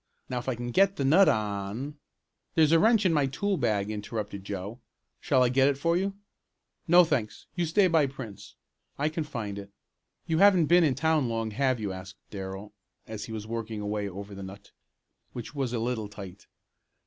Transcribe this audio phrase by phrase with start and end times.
[0.29, 1.99] Now if I can get the nut on"
[2.55, 4.79] "There's a wrench in my tool bag," interrupted Joe.
[5.19, 6.15] "Shall I get it for you?"
[6.87, 8.55] "No, thanks, you stay by Prince.
[8.97, 9.69] I can find it.
[10.25, 12.73] You haven't been in town long, have you?" asked Darrell,
[13.05, 14.71] as he was working away over the nut,
[15.33, 16.47] which was a little tight.